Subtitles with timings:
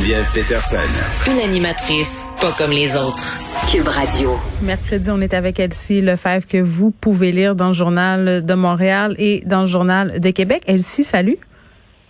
[0.00, 1.30] Geneviève Peterson.
[1.30, 3.38] Une animatrice pas comme les autres.
[3.70, 4.30] Cube Radio.
[4.62, 9.14] Mercredi, on est avec Elsie Lefebvre que vous pouvez lire dans le journal de Montréal
[9.18, 10.62] et dans le journal de Québec.
[10.66, 11.36] Elsie, salut.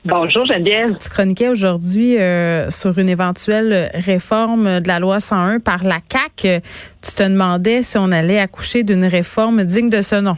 [0.04, 0.98] Bonjour Geneviève.
[1.00, 6.62] Tu chroniquais aujourd'hui euh, sur une éventuelle réforme de la loi 101 par la CAC.
[7.02, 10.36] Tu te demandais si on allait accoucher d'une réforme digne de ce nom.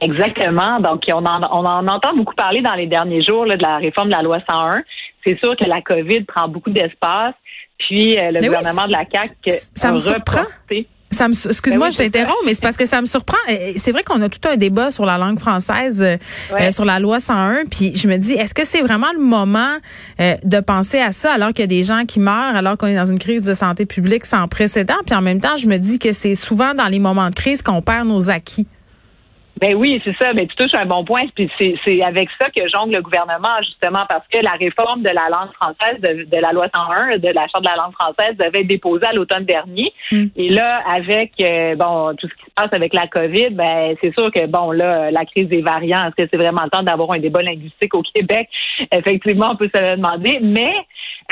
[0.00, 0.78] Exactement.
[0.80, 3.78] Donc, on en, on en entend beaucoup parler dans les derniers jours là, de la
[3.78, 4.82] réforme de la loi 101
[5.26, 7.34] c'est sûr que la COVID prend beaucoup d'espace.
[7.78, 10.44] Puis euh, le gouvernement de la CAQ ça me surprend.
[11.12, 13.38] Ça me, excuse-moi, ben je t'interromps, mais c'est parce que ça me surprend.
[13.76, 17.20] C'est vrai qu'on a tout un débat sur la langue française, euh, sur la loi
[17.20, 19.76] 101, puis je me dis, est-ce que c'est vraiment le moment
[20.20, 22.88] euh, de penser à ça alors qu'il y a des gens qui meurent, alors qu'on
[22.88, 25.78] est dans une crise de santé publique sans précédent, puis en même temps, je me
[25.78, 28.66] dis que c'est souvent dans les moments de crise qu'on perd nos acquis.
[29.60, 30.32] Ben oui, c'est ça.
[30.34, 31.24] Ben, tu touches un bon point.
[31.34, 35.28] Puis c'est avec ça que jongle le gouvernement, justement, parce que la réforme de la
[35.30, 38.66] langue française, de, la loi 101, de la Charte de la langue française, devait être
[38.66, 39.92] déposée à l'automne dernier.
[40.12, 40.26] Mm.
[40.36, 44.12] Et là, avec euh, bon tout ce qui se passe avec la COVID, ben c'est
[44.18, 47.12] sûr que bon là, la crise des variants, est-ce que c'est vraiment le temps d'avoir
[47.12, 48.48] un débat linguistique au Québec?
[48.92, 50.38] Effectivement, on peut se le demander.
[50.42, 50.72] Mais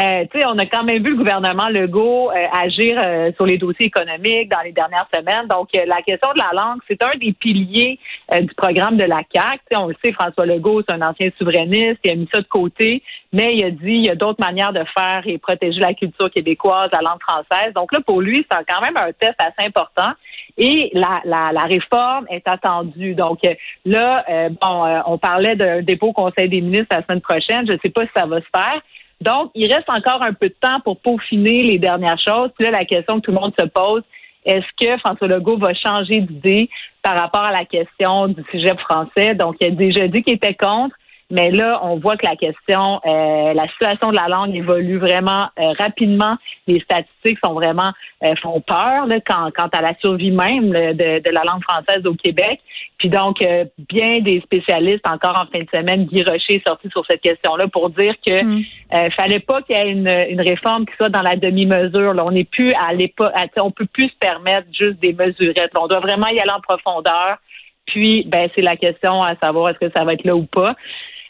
[0.02, 3.46] euh, tu sais, on a quand même vu le gouvernement Legault euh, agir euh, sur
[3.46, 5.46] les dossiers économiques dans les dernières semaines.
[5.48, 8.00] Donc, la question de la langue, c'est un des piliers
[8.32, 9.60] du programme de la CAQ.
[9.76, 13.02] on le sait, François Legault, c'est un ancien souverainiste, il a mis ça de côté,
[13.32, 16.30] mais il a dit il y a d'autres manières de faire et protéger la culture
[16.30, 17.72] québécoise, la langue française.
[17.74, 20.12] Donc là, pour lui, c'est quand même un test assez important.
[20.56, 23.14] Et la, la, la réforme est attendue.
[23.14, 23.40] Donc
[23.84, 24.24] là,
[24.62, 27.66] bon, on parlait d'un dépôt au Conseil des ministres la semaine prochaine.
[27.66, 28.80] Je ne sais pas si ça va se faire.
[29.20, 32.50] Donc, il reste encore un peu de temps pour peaufiner les dernières choses.
[32.58, 34.02] Puis là, la question que tout le monde se pose,
[34.44, 36.68] est-ce que François Legault va changer d'idée
[37.02, 39.34] par rapport à la question du sujet français?
[39.34, 40.94] Donc, il a déjà dit qu'il était contre.
[41.30, 45.48] Mais là, on voit que la question, euh, la situation de la langue évolue vraiment
[45.58, 46.36] euh, rapidement.
[46.66, 47.92] Les statistiques sont vraiment
[48.22, 52.60] euh, font peur là, quant, à la survie même de, la langue française au Québec.
[52.98, 53.44] Puis donc,
[53.90, 57.66] bien des spécialistes, encore en fin de semaine, Guy Rocher est sorti sur cette question-là
[57.68, 59.10] pour dire que mm.
[59.16, 62.14] fallait pas qu'il y ait une, réforme qui soit dans la demi-mesure.
[62.24, 65.72] On n'est plus à l'époque, on peut plus se permettre juste des mesurettes.
[65.78, 67.38] On doit vraiment y aller en profondeur.
[67.86, 70.74] Puis, ben, c'est la question à savoir est-ce que ça va être là ou pas.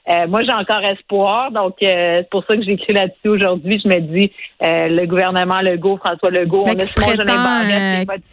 [0.06, 3.80] Euh, moi, j'ai encore espoir, donc euh, c'est pour ça que j'écris là-dessus aujourd'hui.
[3.82, 4.30] Je me dis,
[4.62, 6.84] euh, le gouvernement Legault, François Legault, on a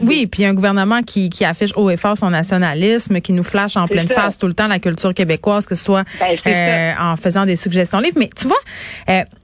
[0.01, 3.77] Oui, puis un gouvernement qui, qui affiche haut et fort son nationalisme, qui nous flash
[3.77, 7.45] en pleine face tout le temps la culture québécoise, que ce soit ben, en faisant
[7.45, 8.17] des suggestions livres.
[8.19, 8.59] Mais tu vois,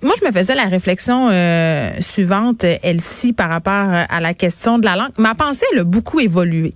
[0.02, 1.30] moi, je me faisais la réflexion
[2.02, 3.74] suivante, Elsie, par rapport
[4.10, 5.12] à la question de la langue.
[5.18, 6.74] Ma pensée, elle a beaucoup évolué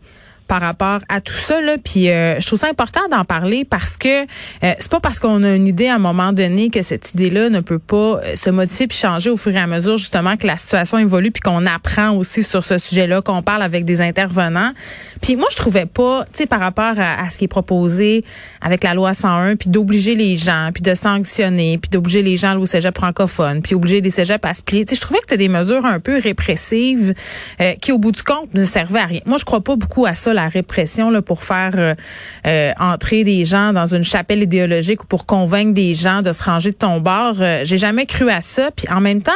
[0.52, 3.96] par rapport à tout ça là puis euh, je trouve ça important d'en parler parce
[3.96, 7.14] que euh, c'est pas parce qu'on a une idée à un moment donné que cette
[7.14, 10.36] idée-là ne peut pas euh, se modifier puis changer au fur et à mesure justement
[10.36, 14.02] que la situation évolue puis qu'on apprend aussi sur ce sujet-là qu'on parle avec des
[14.02, 14.74] intervenants.
[15.22, 18.26] Puis moi je trouvais pas tu sais par rapport à, ce qui est proposé
[18.60, 22.58] avec la loi 101 puis d'obliger les gens puis de sanctionner puis d'obliger les gens
[22.58, 24.84] au cégep francophone puis obliger les cégeps à se plier.
[24.84, 27.14] Tu sais je trouvais que c'était des mesures un peu répressives
[27.80, 29.22] qui au bout du compte ne servaient à rien.
[29.26, 31.96] Moi je crois pas beaucoup à ça la répression là, pour faire euh,
[32.48, 36.44] euh, entrer des gens dans une chapelle idéologique ou pour convaincre des gens de se
[36.44, 37.36] ranger de ton bord.
[37.40, 38.72] Euh, j'ai jamais cru à ça.
[38.76, 39.32] Puis en même temps,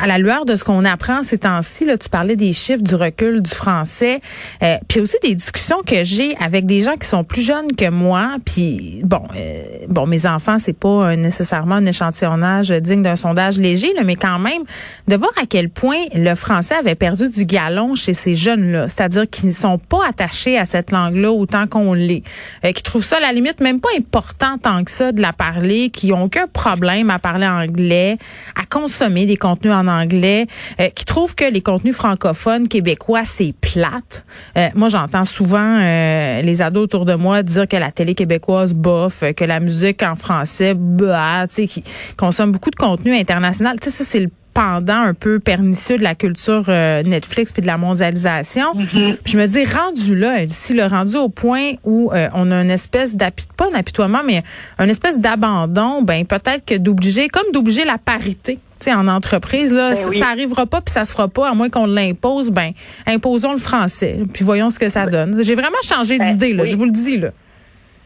[0.00, 2.94] à la lueur de ce qu'on apprend ces temps-ci, là, tu parlais des chiffres du
[2.94, 4.20] recul du français,
[4.62, 7.90] euh, puis aussi des discussions que j'ai avec des gens qui sont plus jeunes que
[7.90, 13.58] moi, puis bon, euh, bon, mes enfants, c'est pas nécessairement un échantillonnage digne d'un sondage
[13.58, 14.62] léger, là, mais quand même
[15.08, 19.28] de voir à quel point le français avait perdu du galon chez ces jeunes-là, c'est-à-dire
[19.28, 22.22] qu'ils ne sont pas attachés à cette langue-là autant qu'on l'est,
[22.64, 25.32] euh, qui trouvent ça à la limite même pas important tant que ça de la
[25.32, 28.18] parler, qui ont aucun problème à parler anglais,
[28.54, 30.46] à consommer des contenus en anglais,
[30.80, 34.24] euh, qui trouvent que les contenus francophones québécois, c'est plate.
[34.56, 38.74] Euh, moi, j'entends souvent euh, les ados autour de moi dire que la télé québécoise
[38.74, 41.82] bof, que la musique en français, bah, tu sais, qui
[42.16, 43.78] consomment beaucoup de contenu international.
[43.80, 47.62] Tu sais, ça, c'est le pendant un peu pernicieux de la culture euh, Netflix puis
[47.62, 48.74] de la mondialisation.
[48.74, 49.16] Mm-hmm.
[49.22, 52.62] Puis je me dis, rendu là, si le rendu au point où euh, on a
[52.62, 54.42] une espèce d'apitoiement, pas un apitoiement, mais
[54.80, 58.58] une espèce d'abandon, ben peut-être que d'obliger, comme d'obliger la parité
[58.88, 60.18] en entreprise, là, Ben ça, oui.
[60.18, 62.70] ça arrivera pas puis ça se fera pas, à moins qu'on l'impose, ben,
[63.06, 65.42] imposons le français, puis voyons ce que ça donne.
[65.42, 66.70] J'ai vraiment changé Ben, d'idée, là, oui.
[66.70, 67.30] je vous le dis, là.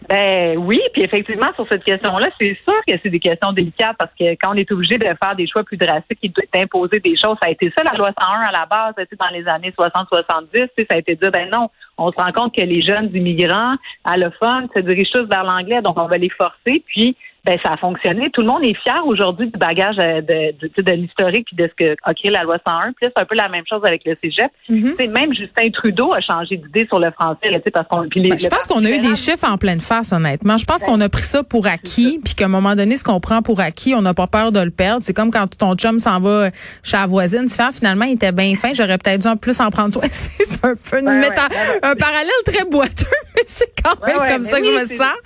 [0.08, 4.10] Ben oui, puis effectivement, sur cette question-là, c'est sûr que c'est des questions délicates parce
[4.18, 7.36] que quand on est obligé de faire des choix plus drastiques et d'imposer des choses,
[7.40, 10.58] ça a été ça la loi 101 à la base, dans les années 60-70, tu
[10.58, 13.76] sais, ça a été dire, ben non, on se rend compte que les jeunes immigrants
[14.04, 17.76] allophones se dirigent tous vers l'anglais, donc on va les forcer, puis ben ça a
[17.76, 18.30] fonctionné.
[18.32, 21.68] Tout le monde est fier aujourd'hui du bagage euh, de, de, de l'historique puis de
[21.68, 22.92] ce que a créé la loi 101.
[22.92, 24.50] Puis là, c'est un peu la même chose avec le cégep.
[24.68, 28.02] Sais, Même Justin Trudeau a changé d'idée sur le français, là, tu sais, parce qu'on
[28.02, 30.56] Ben, je pense qu'on a eu des chiffres en pleine face, honnêtement.
[30.56, 33.18] Je pense qu'on a pris ça pour acquis, puis qu'à un moment donné, ce qu'on
[33.20, 35.02] prend pour acquis, on n'a pas peur de le perdre.
[35.02, 36.50] C'est comme quand ton chum s'en va
[36.82, 39.36] chez la voisine, tu fais, ah, finalement, il était bien fin, j'aurais peut-être dû en
[39.36, 40.02] plus en prendre soin.
[40.10, 44.28] c'est un peu une méta- ouais, un parallèle très boiteux, mais c'est quand même ouais,
[44.28, 45.16] comme ça que oui, je me sens.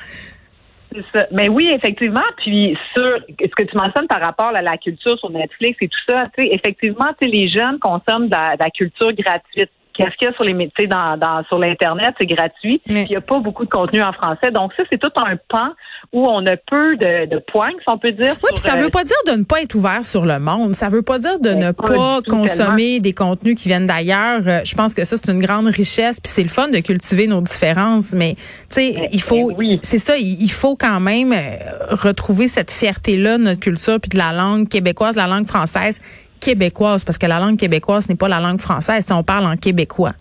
[1.32, 2.20] Mais oui, effectivement.
[2.38, 5.98] Puis sur ce que tu mentionnes par rapport à la culture sur Netflix et tout
[6.08, 9.70] ça, tu sais, effectivement, tu sais, les jeunes consomment de la, de la culture gratuite.
[9.96, 12.80] Qu'est-ce qu'il y a sur les mé- tu sais, dans, dans sur l'internet, c'est gratuit.
[12.90, 13.02] Oui.
[13.04, 14.50] Il n'y a pas beaucoup de contenu en français.
[14.52, 15.70] Donc ça, c'est tout un pan
[16.12, 18.34] où on a peu de, de points, si on peut dire.
[18.42, 20.74] Oui, puis ça euh, veut pas dire de ne pas être ouvert sur le monde.
[20.74, 24.40] Ça veut pas dire de ne pas consommer des contenus qui viennent d'ailleurs.
[24.46, 27.26] Euh, Je pense que ça c'est une grande richesse, puis c'est le fun de cultiver
[27.26, 28.12] nos différences.
[28.12, 29.80] Mais tu sais, il faut, oui.
[29.82, 31.56] c'est ça, il il faut quand même euh,
[31.90, 35.46] retrouver cette fierté là de notre culture puis de la langue québécoise, de la langue
[35.46, 36.00] française
[36.46, 39.04] québécoise, parce que la langue québécoise n'est pas la langue française.
[39.06, 40.12] Sais, on parle en québécois.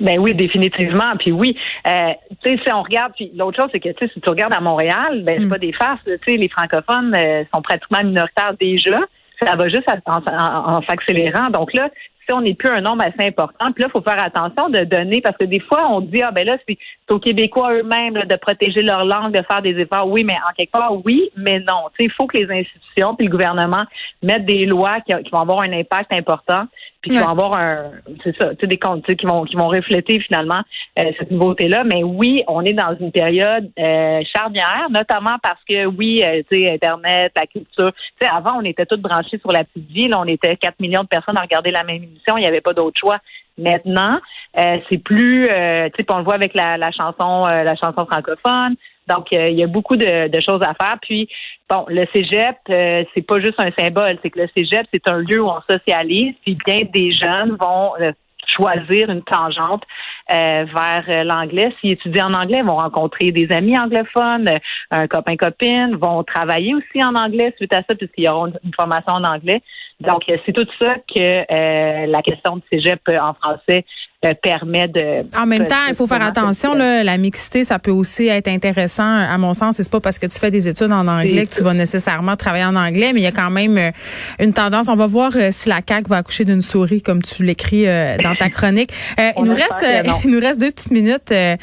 [0.00, 1.12] Ben oui, définitivement.
[1.20, 1.56] Puis oui,
[1.86, 2.10] euh,
[2.42, 4.60] tu sais, si on regarde, puis l'autre chose, c'est que tu si tu regardes à
[4.60, 5.48] Montréal, ben c'est Mm.
[5.50, 6.00] pas des farces.
[6.04, 8.98] Tu sais, les francophones euh, sont pratiquement minoritaires déjà.
[9.40, 11.50] Ça va juste en, en- en s'accélérant.
[11.50, 11.88] Donc là,
[12.26, 14.84] si on n'est plus un nombre assez important, puis là, il faut faire attention de
[14.84, 16.78] donner, parce que des fois, on dit, ah ben là, c'est
[17.10, 20.08] aux Québécois eux-mêmes de protéger leur langue, de faire des efforts.
[20.08, 21.88] Oui, mais en quelque part, oui, mais non.
[21.98, 23.84] Il faut que les institutions puis le gouvernement
[24.22, 26.66] mettent des lois qui vont avoir un impact important
[27.04, 27.22] puis qui Ouais.
[27.22, 27.90] vont avoir un,
[28.22, 30.62] c'est ça, tu sais, des sais, qui vont qui vont refléter finalement
[30.98, 31.84] euh, cette nouveauté-là.
[31.84, 36.62] Mais oui, on est dans une période euh, charnière, notamment parce que oui, euh, tu
[36.62, 37.92] sais, Internet, la culture.
[37.92, 40.08] Tu sais, avant, on était tous branchés sur la petite vie.
[40.08, 42.38] Là, on était 4 millions de personnes à regarder la même émission.
[42.38, 43.18] Il n'y avait pas d'autre choix.
[43.58, 44.18] Maintenant,
[44.58, 47.76] euh, c'est plus, euh, tu sais, on le voit avec la, la chanson, euh, la
[47.76, 48.76] chanson francophone.
[49.08, 50.96] Donc, euh, il y a beaucoup de, de choses à faire.
[51.02, 51.28] Puis,
[51.68, 54.18] bon, le cégep, euh, c'est pas juste un symbole.
[54.22, 56.34] C'est que le cégep, c'est un lieu où on socialise.
[56.42, 58.12] Puis, bien des jeunes vont euh,
[58.46, 59.82] choisir une tangente
[60.30, 61.72] euh, vers euh, l'anglais.
[61.80, 64.58] S'ils étudient en anglais, ils vont rencontrer des amis anglophones, euh,
[64.90, 69.24] un copain-copine, vont travailler aussi en anglais suite à ça, puisqu'ils auront une formation en
[69.24, 69.60] anglais.
[70.00, 73.84] Donc, c'est tout ça que euh, la question du cégep en français
[74.32, 75.26] permet de...
[75.38, 76.74] En même temps, il faut faire attention.
[76.74, 79.76] Là, la mixité, ça peut aussi être intéressant, à mon sens.
[79.76, 82.64] C'est pas parce que tu fais des études en anglais que tu vas nécessairement travailler
[82.64, 83.90] en anglais, mais il y a quand même euh,
[84.38, 84.88] une tendance.
[84.88, 88.16] On va voir euh, si la CAQ va accoucher d'une souris, comme tu l'écris euh,
[88.18, 88.90] dans ta chronique.
[89.18, 89.86] Euh, il nous reste,
[90.24, 91.30] il nous reste deux petites minutes.
[91.32, 91.56] Euh,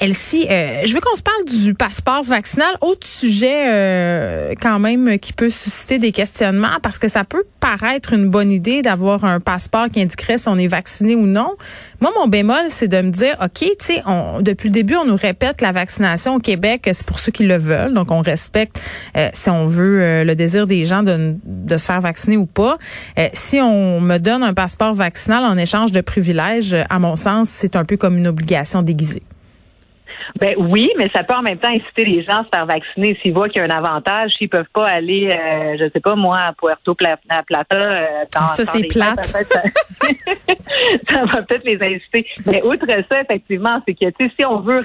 [0.00, 2.68] Elsie, je veux qu'on se parle du passeport vaccinal.
[2.80, 8.28] Autre sujet quand même qui peut susciter des questionnements parce que ça peut paraître une
[8.28, 11.54] bonne idée d'avoir un passeport qui indiquerait si on est vacciné ou non.
[12.04, 14.02] Moi, mon bémol, c'est de me dire, OK, tu sais,
[14.42, 17.56] depuis le début, on nous répète la vaccination au Québec, c'est pour ceux qui le
[17.56, 17.94] veulent.
[17.94, 18.78] Donc, on respecte,
[19.16, 21.38] euh, si on veut, euh, le désir des gens de,
[21.70, 22.76] se faire vacciner ou pas.
[23.18, 27.48] Euh, si on me donne un passeport vaccinal en échange de privilèges, à mon sens,
[27.48, 29.22] c'est un peu comme une obligation déguisée.
[30.40, 33.18] Ben oui, mais ça peut en même temps inciter les gens à se faire vacciner
[33.22, 34.32] s'ils voient qu'il y a un avantage.
[34.38, 37.64] S'ils peuvent pas aller, euh, je sais pas moi, à Puerto Plata.
[37.72, 39.24] euh, dans- Ça, c'est plate.
[39.26, 39.62] fêtes, ça
[41.10, 42.26] ça va peut-être les inciter.
[42.46, 44.82] Mais outre ça, effectivement, c'est que tu sais, si on veut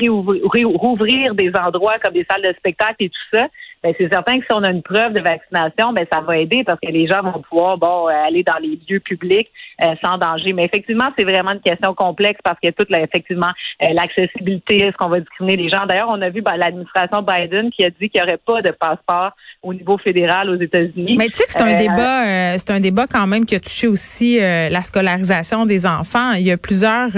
[0.65, 3.47] rouvrir des endroits comme des salles de spectacle et tout ça,
[3.83, 6.63] ben c'est certain que si on a une preuve de vaccination, ben ça va aider
[6.65, 9.49] parce que les gens vont pouvoir bon euh, aller dans les lieux publics
[9.81, 10.53] euh, sans danger.
[10.53, 13.51] Mais effectivement, c'est vraiment une question complexe parce que toute la, effectivement
[13.83, 15.85] euh, l'accessibilité, est-ce qu'on va discriminer les gens?
[15.85, 18.71] D'ailleurs, on a vu ben, l'administration Biden qui a dit qu'il n'y aurait pas de
[18.71, 19.31] passeport
[19.63, 21.15] au niveau fédéral aux États-Unis.
[21.17, 23.55] Mais tu sais que c'est un Euh, débat, euh, c'est un débat quand même qui
[23.55, 26.33] a touché aussi euh, la scolarisation des enfants.
[26.33, 27.09] Il y a plusieurs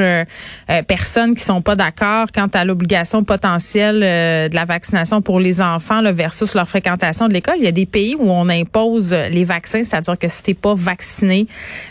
[0.87, 5.61] personnes qui sont pas d'accord quant à l'obligation potentielle euh, de la vaccination pour les
[5.61, 7.55] enfants là, versus leur fréquentation de l'école.
[7.57, 10.73] Il y a des pays où on impose les vaccins, c'est-à-dire que si t'es pas
[10.75, 11.47] vacciné,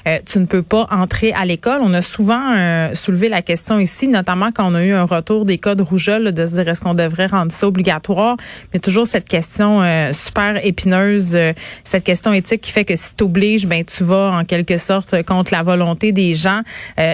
[0.07, 1.81] euh, tu ne peux pas entrer à l'école.
[1.83, 5.45] On a souvent euh, soulevé la question ici, notamment quand on a eu un retour
[5.45, 8.37] des codes rougeoles, de se dire est-ce qu'on devrait rendre ça obligatoire?
[8.73, 11.53] Mais toujours cette question euh, super épineuse, euh,
[11.85, 15.53] cette question éthique qui fait que si t'obliges, ben tu vas en quelque sorte contre
[15.53, 16.61] la volonté des gens.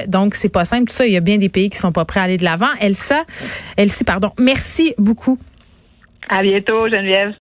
[0.08, 1.06] donc c'est pas simple tout ça.
[1.06, 2.66] Il y a bien des pays qui sont pas prêts à aller de l'avant.
[2.80, 3.24] Elsa,
[3.76, 4.30] Elsie, pardon.
[4.38, 5.38] Merci beaucoup.
[6.28, 7.34] À bientôt, Geneviève.